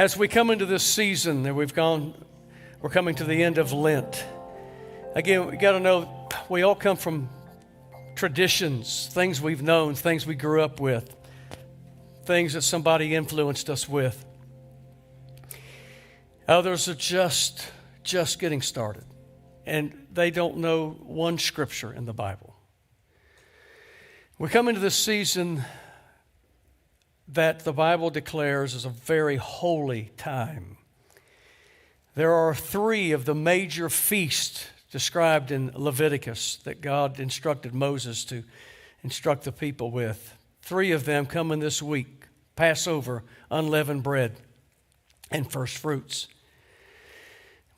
[0.00, 2.14] As we come into this season that we've gone,
[2.80, 4.24] we're coming to the end of Lent.
[5.14, 7.28] Again, we got to know we all come from
[8.16, 11.14] traditions, things we've known, things we grew up with,
[12.24, 14.24] things that somebody influenced us with.
[16.48, 17.70] Others are just
[18.02, 19.04] just getting started
[19.66, 22.56] and they don't know one scripture in the Bible.
[24.38, 25.62] We come into this season
[27.32, 30.76] that the Bible declares is a very holy time.
[32.14, 38.42] There are three of the major feasts described in Leviticus that God instructed Moses to
[39.04, 40.36] instruct the people with.
[40.62, 42.24] Three of them coming this week
[42.56, 44.36] Passover, unleavened bread,
[45.30, 46.26] and first fruits.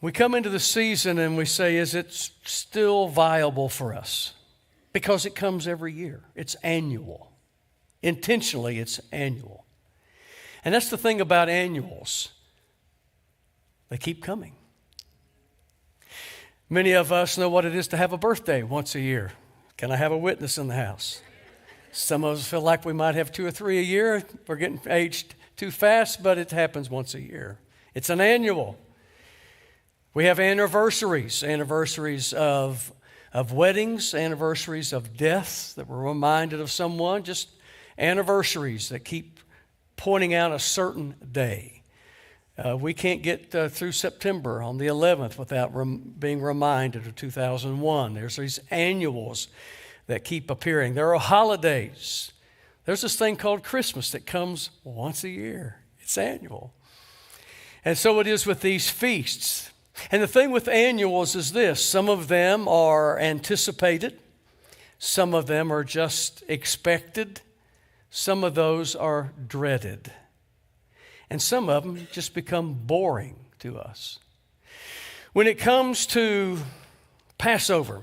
[0.00, 4.32] We come into the season and we say, is it still viable for us?
[4.92, 7.31] Because it comes every year, it's annual.
[8.02, 9.64] Intentionally, it's annual.
[10.64, 12.30] And that's the thing about annuals,
[13.88, 14.54] they keep coming.
[16.68, 19.32] Many of us know what it is to have a birthday once a year.
[19.76, 21.20] Can I have a witness in the house?
[21.90, 24.22] Some of us feel like we might have two or three a year.
[24.46, 27.58] We're getting aged too fast, but it happens once a year.
[27.94, 28.78] It's an annual.
[30.14, 32.92] We have anniversaries, anniversaries of,
[33.34, 37.50] of weddings, anniversaries of deaths that we're reminded of someone, just
[37.98, 39.40] anniversaries that keep
[39.96, 41.82] pointing out a certain day.
[42.58, 47.14] Uh, we can't get uh, through September on the 11th without rem- being reminded of
[47.14, 48.14] 2001.
[48.14, 49.48] There's these annuals
[50.06, 50.94] that keep appearing.
[50.94, 52.32] There are holidays.
[52.84, 56.74] There's this thing called Christmas that comes once a year, it's annual.
[57.84, 59.70] And so it is with these feasts.
[60.10, 64.18] And the thing with annuals is this some of them are anticipated,
[64.98, 67.40] some of them are just expected,
[68.14, 70.12] some of those are dreaded.
[71.30, 74.18] And some of them just become boring to us.
[75.32, 76.58] When it comes to
[77.38, 78.02] Passover,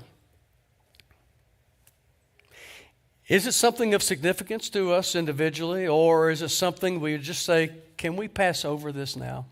[3.28, 7.70] is it something of significance to us individually, or is it something we just say,
[7.96, 9.46] can we pass over this now?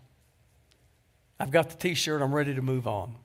[1.39, 3.15] I've got the t shirt, I'm ready to move on.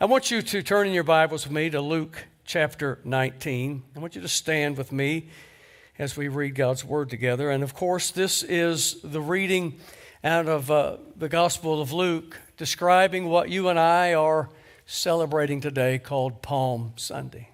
[0.00, 3.82] I want you to turn in your Bibles with me to Luke chapter 19.
[3.94, 5.28] I want you to stand with me
[5.98, 7.50] as we read God's Word together.
[7.50, 9.78] And of course, this is the reading
[10.22, 14.48] out of uh, the Gospel of Luke describing what you and I are
[14.86, 17.50] celebrating today called Palm Sunday.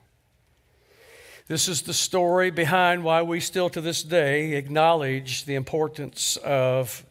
[1.47, 7.05] This is the story behind why we still to this day acknowledge the importance of,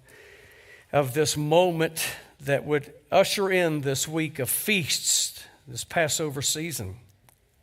[0.92, 2.08] of this moment
[2.42, 6.98] that would usher in this week of feasts, this Passover season.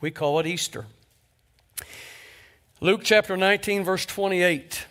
[0.01, 0.87] We call it Easter.
[2.83, 4.87] Luke chapter 19, verse 28.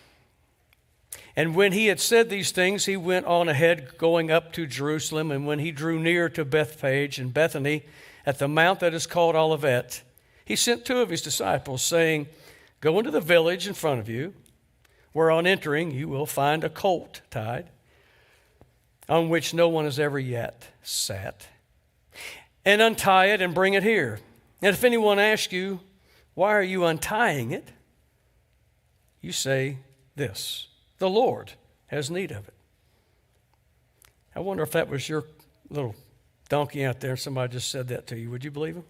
[1.36, 5.32] And when he had said these things, he went on ahead, going up to Jerusalem.
[5.32, 7.84] And when he drew near to Bethphage and Bethany,
[8.28, 10.04] at the mount that is called Olivet,
[10.46, 12.28] he sent two of his disciples, saying,
[12.80, 14.36] Go into the village in front of you,
[15.12, 17.70] where on entering you will find a colt tied
[19.08, 21.48] on which no one has ever yet sat,
[22.64, 24.20] and untie it and bring it here.
[24.62, 25.80] And if anyone asks you,
[26.36, 27.70] Why are you untying it?
[29.22, 29.78] You say
[30.16, 31.54] this The Lord
[31.88, 32.54] has need of it.
[34.36, 35.26] I wonder if that was your
[35.70, 35.96] little
[36.50, 38.30] donkey out there, somebody just said that to you.
[38.32, 38.86] Would you believe him?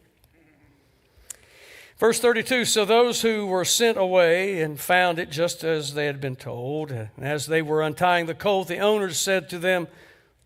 [1.98, 6.22] Verse 32 So those who were sent away and found it just as they had
[6.22, 9.88] been told, and as they were untying the colt, the owners said to them,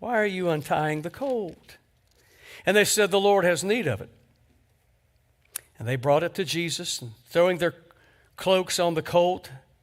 [0.04, 1.78] why are you untying the colt?
[2.66, 4.10] And they said, The Lord has need of it.
[5.80, 7.74] And they brought it to Jesus, and throwing their
[8.36, 9.50] cloaks on the colt,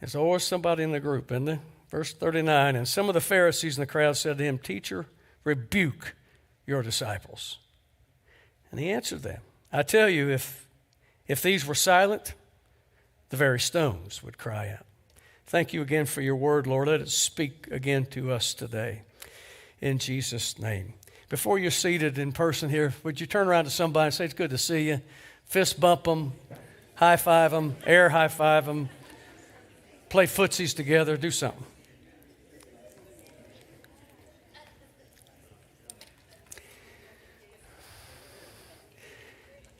[0.00, 1.60] There's always somebody in the group, isn't there?
[1.90, 5.06] Verse 39 And some of the Pharisees in the crowd said to him, Teacher,
[5.44, 6.14] rebuke
[6.66, 7.58] your disciples.
[8.70, 9.40] And he answered them,
[9.72, 10.68] I tell you, if,
[11.26, 12.34] if these were silent,
[13.30, 14.86] the very stones would cry out.
[15.46, 16.88] Thank you again for your word, Lord.
[16.88, 19.02] Let it speak again to us today.
[19.80, 20.94] In Jesus' name.
[21.28, 24.34] Before you're seated in person here, would you turn around to somebody and say, It's
[24.34, 25.00] good to see you?
[25.44, 26.32] Fist bump them,
[26.96, 28.88] high five them, air high five them.
[30.16, 31.62] Play footsies together, do something.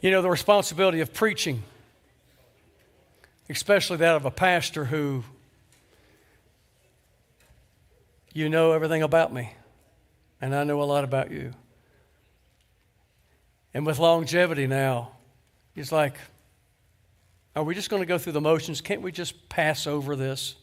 [0.02, 1.62] You know, the responsibility of preaching,
[3.48, 5.24] especially that of a pastor who
[8.34, 9.54] you know everything about me,
[10.42, 11.54] and I know a lot about you.
[13.72, 15.12] And with longevity now,
[15.74, 16.18] it's like,
[17.56, 18.80] are we just going to go through the motions?
[18.80, 20.54] Can't we just pass over this?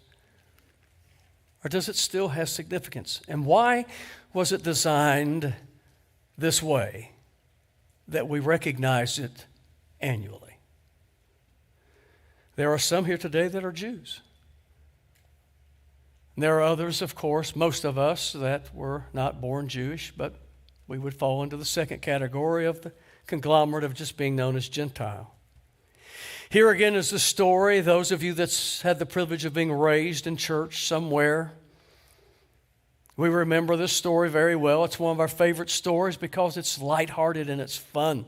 [1.66, 3.22] Or does it still have significance?
[3.28, 3.86] And why
[4.34, 5.54] was it designed
[6.38, 7.14] this way?
[8.08, 9.46] that we recognize it
[10.02, 10.58] annually.
[12.56, 14.22] There are some here today that are Jews.
[16.36, 20.36] there are others, of course, most of us, that were not born Jewish, but
[20.88, 22.92] we would fall into the second category of the
[23.28, 25.36] conglomerate of just being known as Gentile.
[26.50, 30.28] Here again is the story, those of you that's had the privilege of being raised
[30.28, 31.54] in church somewhere
[33.16, 34.84] we remember this story very well.
[34.86, 38.26] It's one of our favorite stories because it's lighthearted and it's fun.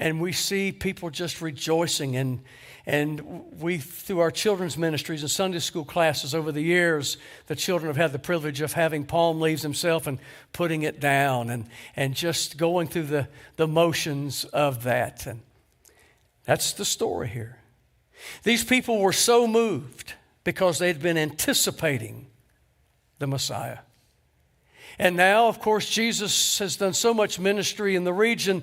[0.00, 2.16] And we see people just rejoicing.
[2.16, 2.40] And,
[2.86, 7.86] and we, through our children's ministries and Sunday school classes over the years, the children
[7.86, 10.18] have had the privilege of having palm leaves themselves and
[10.52, 15.24] putting it down and, and just going through the, the motions of that.
[15.28, 15.40] And
[16.44, 17.58] that's the story here.
[18.42, 20.14] These people were so moved
[20.44, 22.26] because they'd been anticipating
[23.18, 23.78] the Messiah.
[24.98, 28.62] And now, of course, Jesus has done so much ministry in the region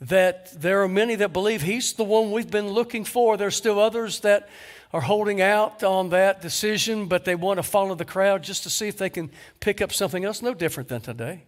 [0.00, 3.36] that there are many that believe he's the one we've been looking for.
[3.36, 4.48] There's still others that
[4.92, 8.70] are holding out on that decision, but they want to follow the crowd just to
[8.70, 9.30] see if they can
[9.60, 11.44] pick up something else, no different than today.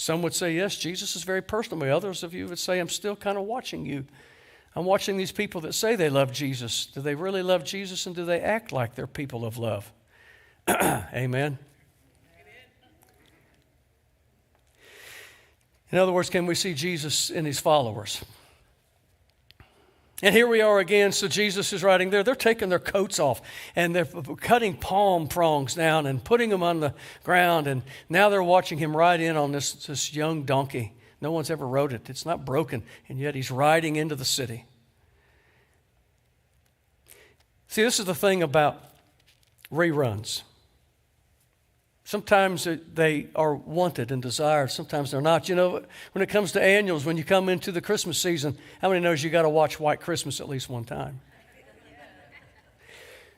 [0.00, 1.78] Some would say, yes, Jesus is very personal.
[1.78, 4.06] But Others of you would say, I'm still kind of watching you.
[4.74, 6.86] I'm watching these people that say they love Jesus.
[6.86, 9.92] Do they really love Jesus and do they act like they're people of love?
[10.70, 11.58] Amen.
[15.92, 18.24] In other words, can we see Jesus in his followers?
[20.22, 21.12] And here we are again.
[21.12, 22.22] So Jesus is riding there.
[22.22, 23.40] They're taking their coats off
[23.74, 26.94] and they're cutting palm prongs down and putting them on the
[27.24, 27.66] ground.
[27.66, 30.92] And now they're watching him ride in on this, this young donkey.
[31.22, 32.82] No one's ever rode it, it's not broken.
[33.08, 34.66] And yet he's riding into the city.
[37.68, 38.82] See, this is the thing about
[39.72, 40.42] reruns.
[42.10, 45.48] Sometimes they are wanted and desired, sometimes they're not.
[45.48, 48.88] You know, when it comes to annuals, when you come into the Christmas season, how
[48.88, 51.20] many knows you got to watch White Christmas at least one time?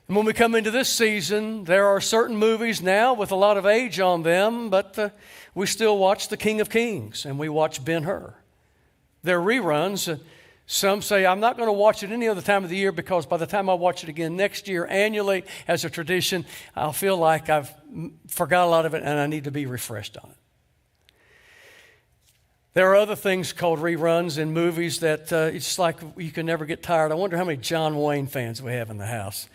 [0.09, 3.59] And when we come into this season, there are certain movies now with a lot
[3.59, 5.11] of age on them, but uh,
[5.55, 8.33] we still watch The King of Kings and we watch Ben Hur.
[9.23, 10.11] They're reruns.
[10.11, 10.17] Uh,
[10.67, 13.27] some say, I'm not going to watch it any other time of the year because
[13.27, 17.17] by the time I watch it again next year, annually, as a tradition, I'll feel
[17.17, 17.73] like I've
[18.29, 20.37] forgot a lot of it and I need to be refreshed on it.
[22.75, 26.65] There are other things called reruns in movies that uh, it's like you can never
[26.65, 27.13] get tired.
[27.13, 29.49] I wonder how many John Wayne fans we have in the house.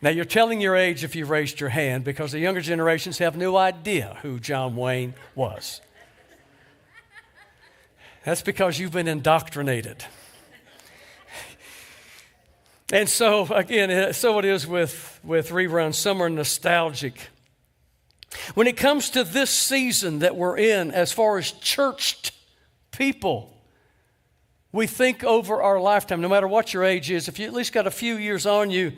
[0.00, 3.36] Now, you're telling your age if you raised your hand because the younger generations have
[3.36, 5.80] no idea who John Wayne was.
[8.24, 10.04] That's because you've been indoctrinated.
[12.92, 15.94] And so, again, so it is with, with reruns.
[15.94, 17.30] Some are nostalgic.
[18.54, 22.32] When it comes to this season that we're in, as far as churched
[22.92, 23.52] people,
[24.70, 27.72] we think over our lifetime, no matter what your age is, if you at least
[27.72, 28.92] got a few years on you,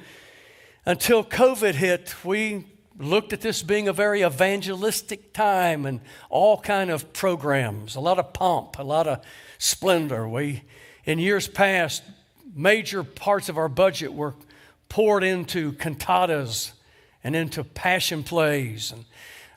[0.85, 2.67] until COVID hit, we
[2.99, 8.19] looked at this being a very evangelistic time and all kind of programs, a lot
[8.19, 9.25] of pomp, a lot of
[9.59, 10.29] splendor.
[10.29, 10.63] We,
[11.05, 12.03] in years past,
[12.59, 14.35] major parts of our budget were
[14.89, 16.73] poured into cantatas
[17.23, 18.91] and into passion plays.
[18.91, 19.05] And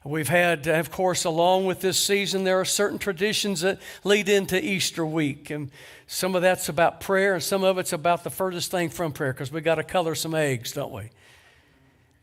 [0.03, 4.63] we've had, of course, along with this season, there are certain traditions that lead into
[4.63, 5.49] Easter week.
[5.49, 5.71] And
[6.05, 9.33] some of that's about prayer, and some of it's about the furthest thing from prayer
[9.33, 11.09] because we got to color some eggs, don't we?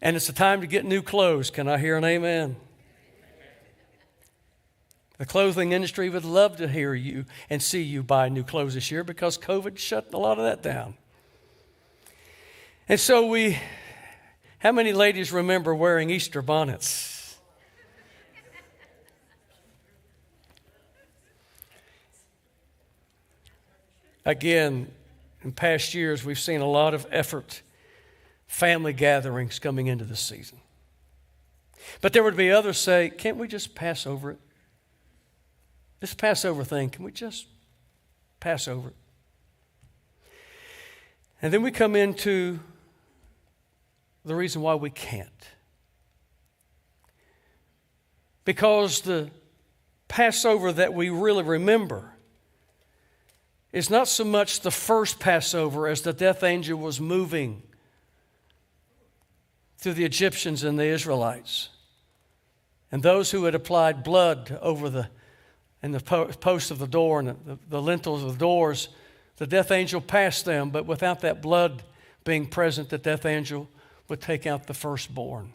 [0.01, 1.51] And it's a time to get new clothes.
[1.51, 2.55] Can I hear an amen?
[5.19, 8.93] The clothing industry would love to hear you and see you buy new clothes this
[8.93, 10.95] year because COVID shut a lot of that down.
[12.89, 13.59] And so we,
[14.61, 17.37] how many ladies remember wearing Easter bonnets?
[24.25, 24.89] Again,
[25.43, 27.63] in past years, we've seen a lot of effort,
[28.47, 30.59] family gatherings coming into the season.
[32.01, 34.39] But there would be others say, can't we just pass over it?
[36.01, 37.47] This Passover thing, can we just
[38.41, 38.93] pass over?
[41.43, 42.61] And then we come into
[44.25, 45.29] the reason why we can't.
[48.45, 49.31] Because the
[50.07, 52.13] Passover that we really remember
[53.73, 57.63] is not so much the first Passover as the death angel was moving
[59.77, 61.69] through the Egyptians and the Israelites.
[62.91, 65.09] And those who had applied blood over the
[65.83, 68.89] and the posts of the door and the, the lintels of the doors,
[69.37, 71.83] the death angel passed them, but without that blood
[72.25, 73.69] being present, the death angel
[74.09, 75.53] would take out the firstborn.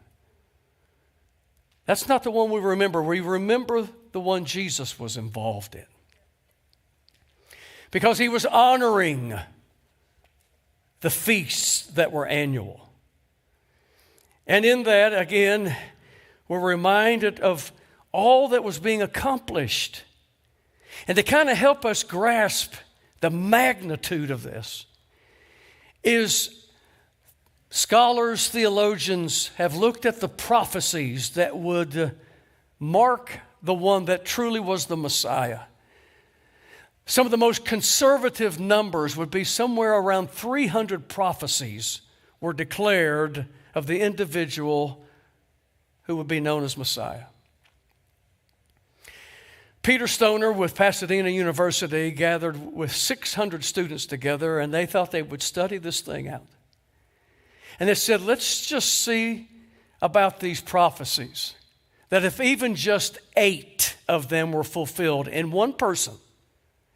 [1.85, 3.03] That's not the one we remember.
[3.03, 5.85] We remember the one Jesus was involved in.
[7.91, 9.37] Because he was honoring
[11.01, 12.89] the feasts that were annual.
[14.47, 15.75] And in that, again,
[16.47, 17.71] we're reminded of
[18.11, 20.03] all that was being accomplished.
[21.07, 22.73] And to kind of help us grasp
[23.21, 24.85] the magnitude of this,
[26.03, 26.67] is
[27.69, 32.15] scholars, theologians have looked at the prophecies that would
[32.79, 35.61] mark the one that truly was the Messiah.
[37.05, 42.01] Some of the most conservative numbers would be somewhere around 300 prophecies
[42.39, 45.05] were declared of the individual
[46.03, 47.25] who would be known as Messiah.
[49.83, 55.41] Peter Stoner with Pasadena University gathered with 600 students together and they thought they would
[55.41, 56.47] study this thing out.
[57.81, 59.49] And they said, let's just see
[60.01, 61.55] about these prophecies.
[62.07, 66.13] That if even just eight of them were fulfilled in one person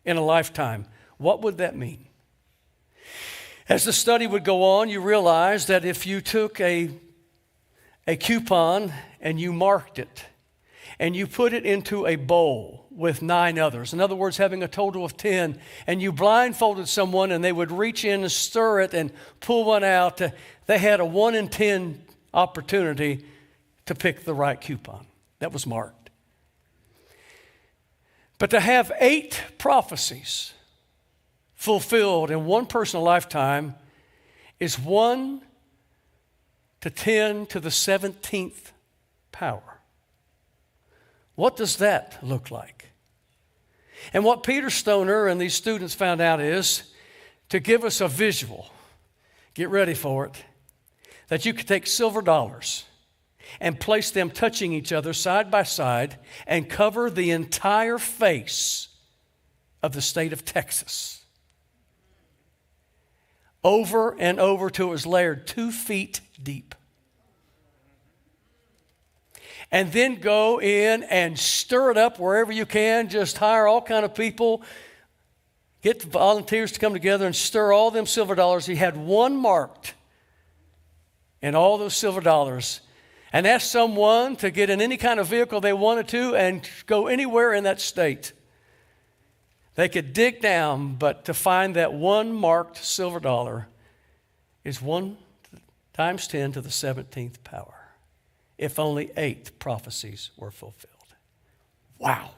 [0.06, 0.86] in a lifetime,
[1.18, 2.08] what would that mean?
[3.68, 6.90] As the study would go on, you realize that if you took a,
[8.08, 10.24] a coupon and you marked it
[11.00, 14.68] and you put it into a bowl with nine others, in other words, having a
[14.68, 18.94] total of 10, and you blindfolded someone and they would reach in and stir it
[18.94, 20.20] and pull one out,
[20.66, 22.02] they had a one in 10
[22.34, 23.24] opportunity
[23.86, 25.06] to pick the right coupon
[25.40, 26.10] that was marked.
[28.40, 30.54] But to have eight prophecies
[31.56, 33.76] fulfilled in one personal lifetime
[34.60, 35.42] is 1
[36.82, 38.72] to 10 to the 17th
[39.32, 39.77] power.
[41.38, 42.90] What does that look like?
[44.12, 46.82] And what Peter Stoner and these students found out is
[47.50, 48.72] to give us a visual,
[49.54, 50.44] get ready for it,
[51.28, 52.86] that you could take silver dollars
[53.60, 56.18] and place them touching each other side by side
[56.48, 58.88] and cover the entire face
[59.84, 61.24] of the state of Texas
[63.64, 66.74] over and over till it was layered two feet deep.
[69.72, 73.10] And then go in and stir it up wherever you can.
[73.10, 74.62] Just hire all kind of people.
[75.82, 78.66] Get volunteers to come together and stir all them silver dollars.
[78.66, 79.94] He had one marked
[81.42, 82.82] and all those silver dollars
[83.34, 87.08] and ask someone to get in any kind of vehicle they wanted to and go
[87.08, 88.34] anywhere in that state.
[89.76, 93.68] They could dig down, but to find that one marked silver dollar
[94.64, 95.18] is 1
[95.94, 97.77] times 10 to the 17th power,
[98.58, 100.94] if only eight prophecies were fulfilled.
[102.00, 102.32] Wow.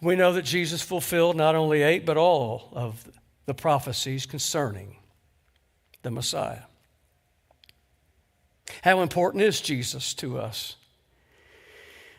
[0.00, 3.08] We know that Jesus fulfilled not only eight, but all of
[3.46, 4.96] the prophecies concerning
[6.02, 6.62] the Messiah.
[8.82, 10.76] How important is Jesus to us?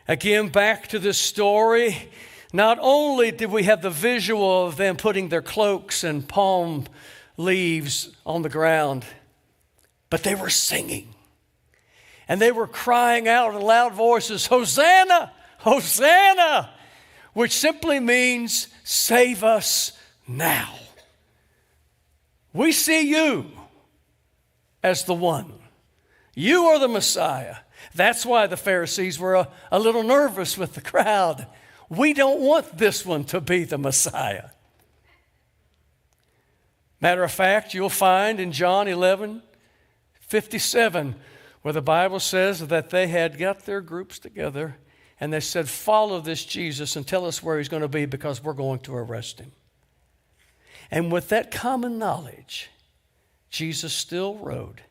[0.08, 2.08] Again, back to this story.
[2.52, 6.86] Not only did we have the visual of them putting their cloaks and palm
[7.36, 9.04] leaves on the ground,
[10.08, 11.13] but they were singing.
[12.28, 15.32] And they were crying out in loud voices, Hosanna!
[15.58, 16.70] Hosanna!
[17.32, 19.92] Which simply means, save us
[20.26, 20.74] now.
[22.52, 23.50] We see you
[24.82, 25.52] as the one.
[26.34, 27.56] You are the Messiah.
[27.94, 31.46] That's why the Pharisees were a, a little nervous with the crowd.
[31.88, 34.50] We don't want this one to be the Messiah.
[37.00, 39.42] Matter of fact, you'll find in John 11
[40.20, 41.14] 57
[41.64, 44.76] where the Bible says that they had got their groups together
[45.18, 48.44] and they said, Follow this Jesus and tell us where he's going to be because
[48.44, 49.50] we're going to arrest him.
[50.90, 52.68] And with that common knowledge,
[53.48, 54.82] Jesus still rode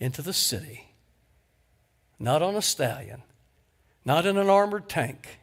[0.00, 0.94] into the city,
[2.18, 3.22] not on a stallion,
[4.02, 5.40] not in an armored tank,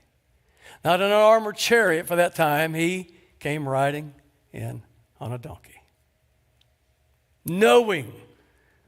[0.84, 2.74] not in an armored chariot for that time.
[2.74, 4.16] He came riding
[4.52, 4.82] in
[5.20, 5.84] on a donkey,
[7.46, 8.12] knowing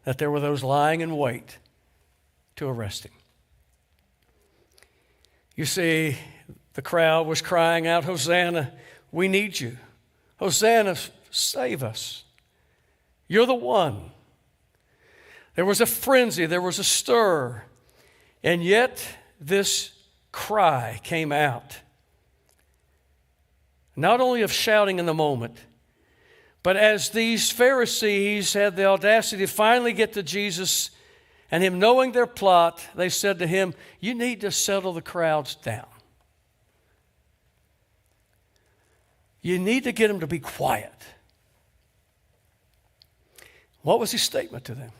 [0.05, 1.59] that there were those lying in wait
[2.57, 3.11] to arrest him.
[5.55, 6.17] You see,
[6.73, 8.73] the crowd was crying out, Hosanna,
[9.11, 9.77] we need you.
[10.37, 10.95] Hosanna,
[11.31, 12.23] save us.
[13.27, 14.11] You're the one.
[15.55, 17.63] There was a frenzy, there was a stir,
[18.43, 19.03] and yet
[19.39, 19.91] this
[20.31, 21.79] cry came out.
[23.95, 25.57] Not only of shouting in the moment,
[26.61, 30.91] but as these Pharisees had the audacity to finally get to Jesus
[31.49, 35.55] and him knowing their plot, they said to him, You need to settle the crowds
[35.55, 35.87] down.
[39.41, 40.93] You need to get them to be quiet.
[43.81, 44.91] What was his statement to them?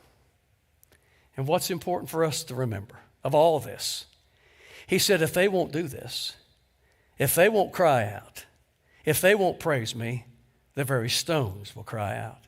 [1.36, 4.06] And what's important for us to remember of all this?
[4.88, 6.38] He said, If they won't do this,
[7.18, 8.46] if they won't cry out,
[9.04, 10.26] if they won't praise me,
[10.76, 12.47] the very stones will cry out.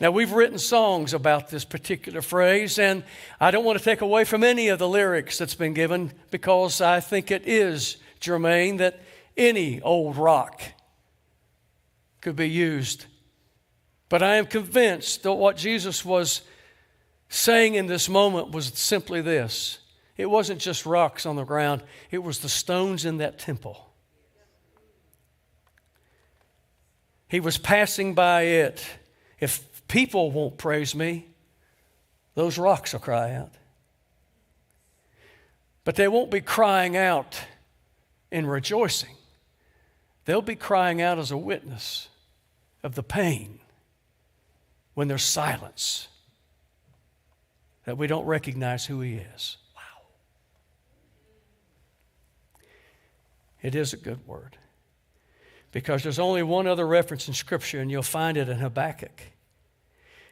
[0.00, 3.04] Now, we've written songs about this particular phrase, and
[3.40, 6.80] I don't want to take away from any of the lyrics that's been given because
[6.80, 9.00] I think it is germane that
[9.36, 10.62] any old rock
[12.20, 13.06] could be used.
[14.08, 16.42] But I am convinced that what Jesus was
[17.28, 19.78] saying in this moment was simply this
[20.16, 23.88] it wasn't just rocks on the ground, it was the stones in that temple.
[27.28, 28.84] He was passing by it.
[29.38, 31.26] If people won't praise me,
[32.34, 33.52] those rocks will cry out.
[35.84, 37.40] But they won't be crying out
[38.30, 39.16] in rejoicing.
[40.26, 42.08] They'll be crying out as a witness
[42.82, 43.60] of the pain
[44.92, 46.08] when there's silence,
[47.84, 49.56] that we don't recognize who He is.
[49.74, 49.82] Wow.
[53.62, 54.58] It is a good word.
[55.70, 59.22] Because there's only one other reference in Scripture, and you'll find it in Habakkuk.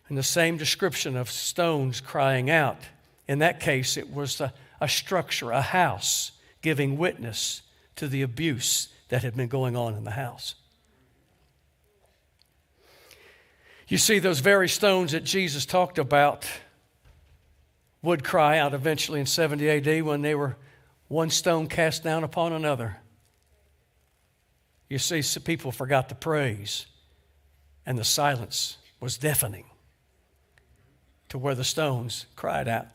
[0.09, 2.79] In the same description of stones crying out.
[3.27, 6.33] In that case, it was a, a structure, a house,
[6.63, 7.63] giving witness
[7.97, 10.55] to the abuse that had been going on in the house.
[13.89, 16.47] You see, those very stones that Jesus talked about
[18.03, 20.57] would cry out eventually in 70 AD when they were
[21.09, 22.99] one stone cast down upon another.
[24.89, 26.87] You see, people forgot to praise,
[27.85, 29.65] and the silence was deafening
[31.37, 32.87] to where the stones cried out.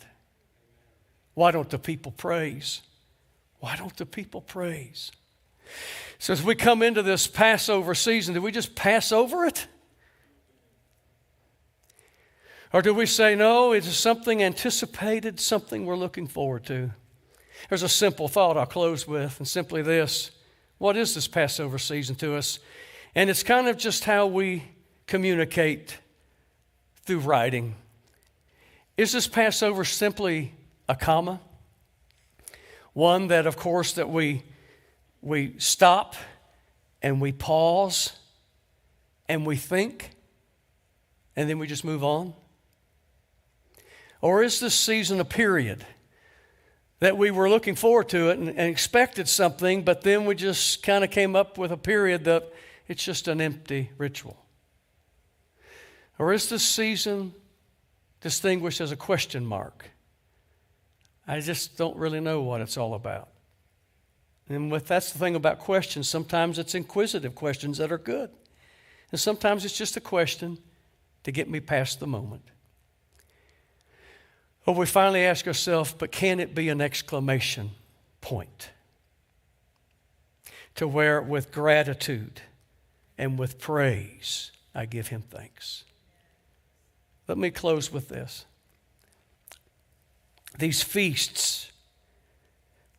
[1.35, 2.81] Why don't the people praise?
[3.59, 5.11] Why don't the people praise?
[6.17, 9.67] So, as we come into this Passover season, do we just pass over it?
[12.73, 16.89] Or do we say, no, it's something anticipated, something we're looking forward to?
[17.69, 20.31] There's a simple thought I'll close with, and simply this
[20.79, 22.57] What is this Passover season to us?
[23.13, 24.63] And it's kind of just how we
[25.05, 25.99] communicate
[27.03, 27.75] through writing.
[28.97, 30.53] Is this Passover simply
[30.87, 31.39] a comma?
[32.93, 34.43] One that, of course, that we
[35.21, 36.15] we stop
[37.01, 38.13] and we pause
[39.29, 40.11] and we think
[41.35, 42.33] and then we just move on?
[44.19, 45.85] Or is this season a period
[46.99, 50.83] that we were looking forward to it and, and expected something, but then we just
[50.83, 52.51] kind of came up with a period that
[52.87, 54.37] it's just an empty ritual?
[56.19, 57.33] Or is this season
[58.21, 59.89] distinguished as a question mark?
[61.27, 63.29] I just don't really know what it's all about.
[64.49, 66.09] And with, that's the thing about questions.
[66.09, 68.29] Sometimes it's inquisitive questions that are good.
[69.11, 70.57] And sometimes it's just a question
[71.23, 72.43] to get me past the moment.
[74.65, 77.71] Or we finally ask ourselves, but can it be an exclamation
[78.19, 78.69] point?
[80.75, 82.41] To where with gratitude
[83.17, 85.83] and with praise, I give him thanks.
[87.31, 88.45] Let me close with this.
[90.57, 91.71] These feasts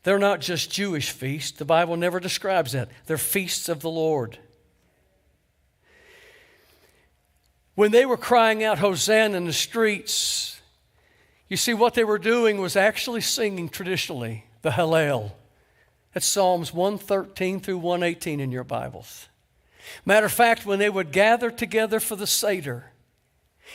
[0.03, 1.59] they're not just Jewish feasts.
[1.59, 2.88] The Bible never describes that.
[3.07, 4.38] They're feasts of the Lord.
[7.75, 10.61] When they were crying out, Hosanna in the streets,
[11.49, 15.33] you see, what they were doing was actually singing traditionally the Hallel.
[16.12, 19.29] That's Psalms 113 through 118 in your Bibles.
[20.05, 22.91] Matter of fact, when they would gather together for the Seder,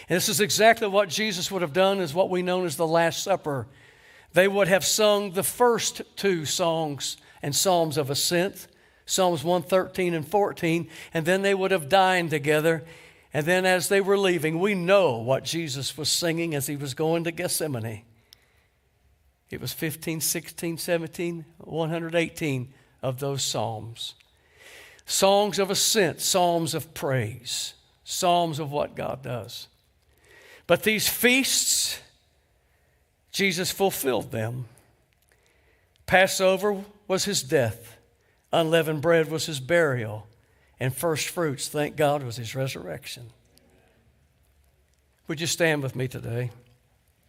[0.07, 2.87] and this is exactly what Jesus would have done, is what we know as the
[2.87, 3.67] Last Supper
[4.33, 8.67] they would have sung the first two songs and psalms of ascent,
[9.05, 12.83] Psalms 113 and 14, and then they would have dined together.
[13.33, 16.93] And then as they were leaving, we know what Jesus was singing as he was
[16.93, 18.03] going to Gethsemane.
[19.49, 24.15] It was 15, 16, 17, 118 of those psalms.
[25.05, 29.67] Songs of ascent, psalms of praise, psalms of what God does.
[30.67, 31.99] But these feasts,
[33.31, 34.65] Jesus fulfilled them.
[36.05, 37.97] Passover was his death,
[38.51, 40.27] unleavened bread was his burial,
[40.79, 43.31] and first fruits, thank God, was his resurrection.
[45.27, 46.51] Would you stand with me today?